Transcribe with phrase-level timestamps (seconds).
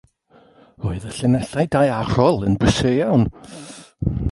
[0.85, 3.23] Roedd y llinellau daearol yn brysur iawn.